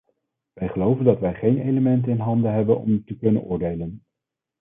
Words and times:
Wij 0.53 0.67
geloven 0.69 1.05
dat 1.05 1.19
wij 1.19 1.33
geen 1.35 1.57
elementen 1.57 2.11
in 2.11 2.19
handen 2.19 2.53
hebben 2.53 2.79
om 2.79 3.03
te 3.05 3.17
kunnen 3.17 3.41
oordelen. 3.43 4.03